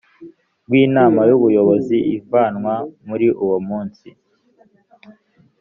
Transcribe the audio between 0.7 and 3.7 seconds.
inama y ubuyobozi avanwa muri uwo